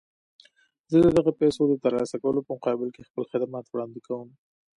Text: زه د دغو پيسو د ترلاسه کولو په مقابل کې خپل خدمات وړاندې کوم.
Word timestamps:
زه 0.91 0.97
د 1.05 1.07
دغو 1.17 1.31
پيسو 1.39 1.61
د 1.67 1.73
ترلاسه 1.83 2.15
کولو 2.23 2.39
په 2.45 2.51
مقابل 2.57 2.89
کې 2.95 3.07
خپل 3.07 3.23
خدمات 3.31 3.65
وړاندې 3.69 3.99
کوم. 4.07 4.29